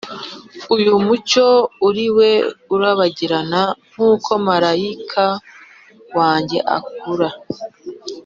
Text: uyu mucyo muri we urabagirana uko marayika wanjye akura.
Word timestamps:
uyu 0.75 0.91
mucyo 1.05 1.47
muri 1.79 2.03
we 2.17 2.31
urabagirana 2.73 3.61
uko 4.09 4.31
marayika 4.47 5.25
wanjye 6.17 6.57
akura. 6.77 7.29